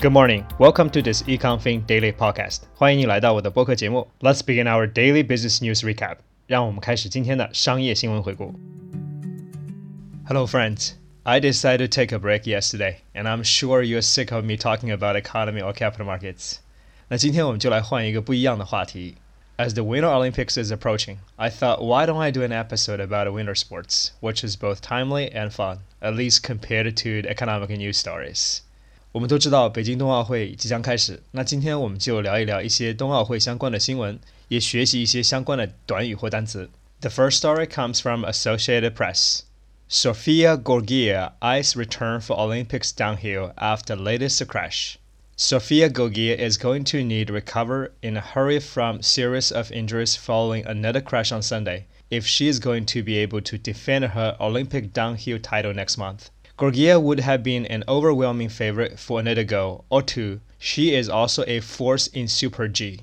[0.00, 0.44] Good morning.
[0.58, 2.62] Welcome to this EconFin Daily Podcast.
[2.74, 4.08] 欢迎你来到我的播客节目。
[4.20, 6.16] Let's begin our daily business news recap.
[6.46, 8.54] 让我们开始今天的商业新闻回顾。
[10.26, 10.92] Hello, friends.
[11.24, 14.90] I decided to take a break yesterday, and I'm sure you're sick of me talking
[14.90, 16.56] about economy or capital markets.
[17.08, 19.16] 那今天我们就来换一个不一样的话题。
[19.58, 23.54] As the Winter Olympics is approaching, I thought, why don't I do an episode about winter
[23.54, 28.62] sports, which is both timely and fun, at least compared to the economic news stories.
[29.17, 36.69] 我们都知道北京冬奥会即将开始，那今天我们就聊一聊一些冬奥会相关的新闻，也学习一些相关的短语或单词。
[37.01, 39.39] The first story comes from Associated Press.
[39.89, 44.99] Sofia Goggia ice return for Olympics downhill after latest crash.
[45.35, 50.63] Sofia Goggia is going to need recover in a hurry from series of injuries following
[50.67, 54.93] another crash on Sunday if she is going to be able to defend her Olympic
[54.93, 56.29] downhill title next month.
[56.57, 60.39] Goggia would have been an overwhelming favorite for another go or two.
[60.57, 63.01] She is also a force in Super G.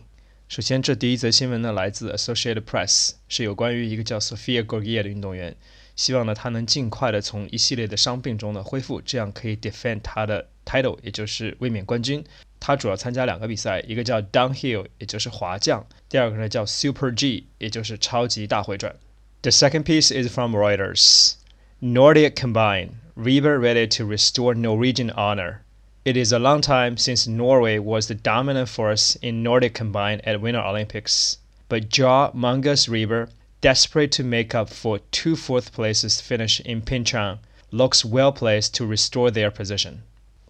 [0.48, 5.54] 首先，这第一则新闻呢，来自 Associated Press，是有关于一个叫 Sofia Goggia 的运动员，
[5.94, 12.24] 希望呢她能尽快的从一系列的伤病中呢恢复，这样可以 defend 她的 title，也就是卫冕冠军。
[12.58, 18.96] 她主要参加两个比赛，一个叫 Downhill，也就是滑降；第二个呢叫 Super G，也就是超级大回转。
[19.42, 21.34] The second piece is from Reuters.
[21.80, 25.62] Nordic Combine we ready to restore Norwegian honor.
[26.04, 30.40] It is a long time since Norway was the dominant force in Nordic combined at
[30.40, 31.38] Winter Olympics.
[31.68, 33.28] But Jarl Magnus Riiber,
[33.60, 37.38] desperate to make up for two fourth places finish in Pyeongchang,
[37.70, 40.02] looks well placed to restore their position.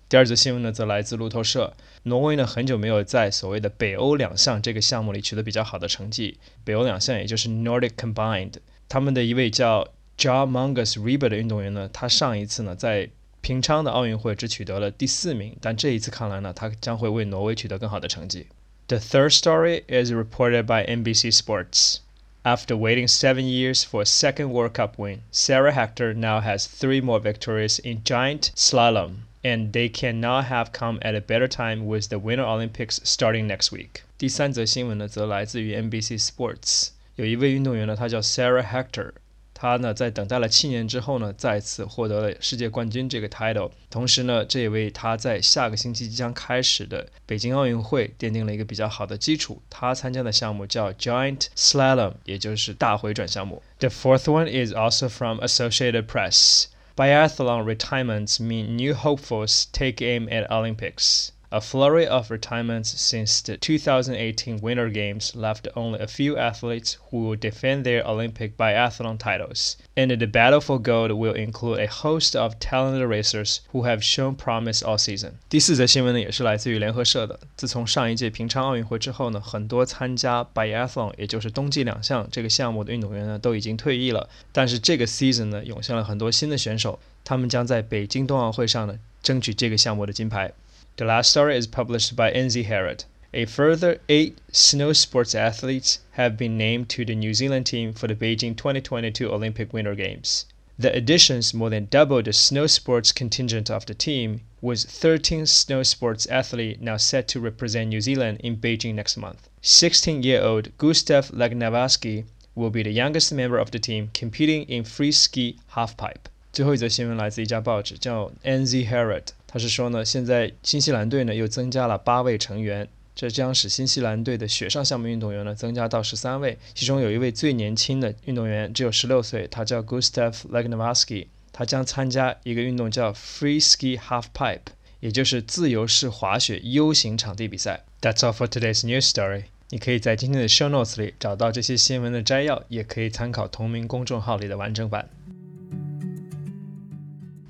[0.09, 1.75] 第二则新闻呢，则来自路透社。
[2.05, 6.39] 挪威呢，很久没有在所谓的北欧两项这个项目里取得比较好的成绩。
[6.65, 8.55] 北欧两项也就是 Nordic Combined，
[8.89, 13.09] 他们的一位叫 Jarl Magnus r i b a 的运动员呢，他上一次呢在
[13.41, 18.47] 平昌的奥运会只取得了第四名，但这一次看来呢，他将会为挪威取得更好的成绩。
[18.87, 21.99] The third story is reported by NBC Sports.
[22.43, 27.01] After waiting seven years for a second World Cup win, Sara Hector now has three
[27.01, 32.11] more victories in giant slalom, and they cannot have come at a better time with
[32.11, 34.03] the Winter Olympics starting next week.
[34.19, 39.13] 第三则新闻呢，则来自于 NBC Sports，有一位运动员呢，他叫 Sara Hector，
[39.55, 43.71] 他呢在等待了七年之后呢，再次获得了世界冠军这个 title。
[43.89, 49.63] 同时呢，这也为他在下个星期即将开始的北京奥运会奠定了一个比较好的基础。
[49.71, 53.63] 他参加的项目叫 Giant Slalom，也就是大回转项目。
[53.79, 56.67] The fourth one is also from Associated Press.
[56.97, 61.31] Biathlon retirements mean new hopefuls take aim at Olympics.
[61.54, 67.28] A flurry of retirements since the 2018 Winter Games left only a few athletes who
[67.28, 72.36] will defend their Olympic biathlon titles, and the battle for gold will include a host
[72.36, 75.32] of talented racers who have shown promise all season.
[75.50, 77.40] 第四则新闻呢，也是来自于联合社的。
[77.58, 84.30] 自从上一届平昌奥运会之后呢，很多参加 biathlon，也就是冬季两项这个项目的运动员呢，都已经退役了。
[84.52, 90.54] 但是这个 season 呢，涌现了很多新的选手，他们将在北京冬奥会上呢，争取这个项目的金牌。
[90.97, 93.05] the last story is published by NZ Herald.
[93.33, 98.07] A further eight snow sports athletes have been named to the New Zealand team for
[98.07, 100.47] the Beijing 2022 Olympic Winter Games.
[100.79, 105.83] The additions more than double the snow sports contingent of the team, with 13 snow
[105.83, 109.49] sports athletes now set to represent New Zealand in Beijing next month.
[109.63, 112.25] 16 year old Gustav Legnavsky
[112.55, 116.27] will be the youngest member of the team competing in free ski halfpipe.
[116.53, 119.27] 最后一则新闻来自一家报纸，叫 NZ Herald。
[119.55, 126.59] 他是说呢，现在新西兰队呢又增加了八位成员，这将使新西兰队的雪上项目运动员呢增加到十三位。
[126.75, 134.59] 其中有一位最年轻的运动员只有十六岁，他叫 Gustav Lagnavaski，他将参加一个运动叫 Free Ski Halfpipe，
[134.99, 137.85] 也就是自由式滑雪 U 型场地比赛。
[138.01, 139.45] That's all for today's news story。
[139.69, 145.09] 你可以在今天的 show notes 里找到这些新闻的摘要，也可以参考同名公众号里的完整版。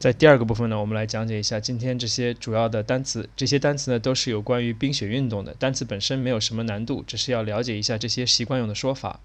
[0.05, 3.27] 在第二个部分呢，我们来讲解一下今天这些主要的单词。
[3.35, 9.21] 这些单词呢都是有关于冰雪运动的，单词本身没有什么难度，只是要了解一下这些习惯用的说法。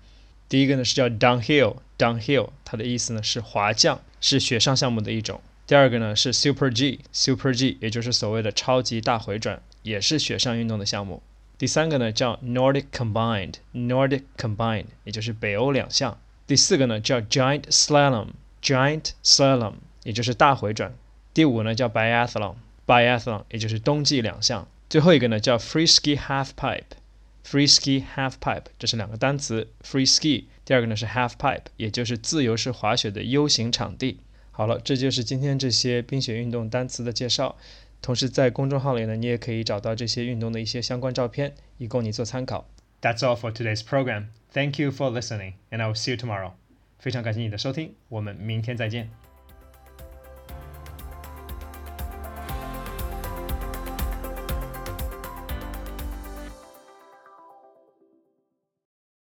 [0.48, 5.42] 第一个呢是叫 downhill，downhill，它的意思呢是滑降，是雪上项目的一种。
[5.68, 11.21] 第二个呢是 super G，super G，也就是所谓的超级大回转，也是雪上运动的项目。
[11.57, 16.18] 第三个呢叫 Nordic combined，Nordic combined，也就是北欧两项。
[16.48, 19.74] 第四个呢叫 giant slalom，giant slalom。
[20.09, 20.91] 也就是大回转。
[21.35, 24.67] 第五呢叫 biathlon，biathlon 也就是冬季两项。
[24.89, 34.19] 最后一个呢叫 free ski half pipe，free ski half pipe 这是两个单词，free ski 第二个呢是 half pipe，也就是自由式滑雪的 U 型场地。
[34.50, 37.56] 好了，这就是今天这些冰雪运动单词的介绍。
[38.01, 42.67] 同时在公众号里呢，你也可以找到这些运动的一些相关照片，以供你做参考。
[43.03, 44.29] That's all for today's program.
[44.51, 46.53] Thank you for listening, and I'll see you tomorrow.
[46.97, 49.29] 非常感谢你的收听，我们明天再见。